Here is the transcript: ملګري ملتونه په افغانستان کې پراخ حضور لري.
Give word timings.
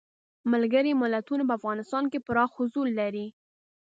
ملګري 0.51 0.91
ملتونه 1.01 1.43
په 1.45 1.53
افغانستان 1.59 2.03
کې 2.11 2.23
پراخ 2.27 2.49
حضور 2.59 2.87
لري. 2.99 3.27